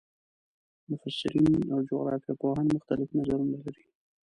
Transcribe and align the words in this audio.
مفسرین 0.89 1.53
او 1.71 1.79
جغرافیه 1.89 2.33
پوهان 2.39 2.65
مختلف 2.75 3.09
نظرونه 3.17 3.57
لري. 3.65 3.83